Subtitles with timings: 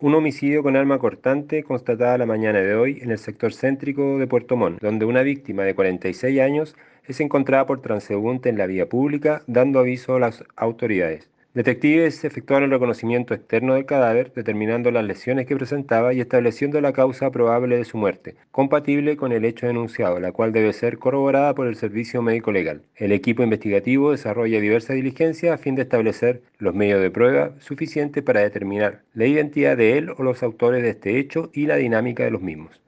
[0.00, 4.28] un homicidio con arma cortante constatada la mañana de hoy en el sector céntrico de
[4.28, 8.88] Puerto Montt, donde una víctima de 46 años es encontrada por transeúnte en la vía
[8.88, 11.28] pública, dando aviso a las autoridades.
[11.58, 16.92] Detectives efectuaron el reconocimiento externo del cadáver, determinando las lesiones que presentaba y estableciendo la
[16.92, 21.56] causa probable de su muerte, compatible con el hecho denunciado, la cual debe ser corroborada
[21.56, 22.82] por el Servicio Médico Legal.
[22.94, 28.22] El equipo investigativo desarrolla diversas diligencias a fin de establecer los medios de prueba suficientes
[28.22, 32.22] para determinar la identidad de él o los autores de este hecho y la dinámica
[32.22, 32.80] de los mismos.